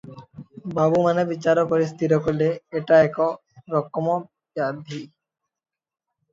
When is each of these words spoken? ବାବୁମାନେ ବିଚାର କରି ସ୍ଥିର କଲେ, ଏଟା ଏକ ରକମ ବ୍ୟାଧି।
ବାବୁମାନେ 0.77 1.25
ବିଚାର 1.31 1.65
କରି 1.73 1.85
ସ୍ଥିର 1.91 2.19
କଲେ, 2.29 2.49
ଏଟା 2.81 2.99
ଏକ 3.11 3.29
ରକମ 3.77 4.19
ବ୍ୟାଧି। 4.27 5.03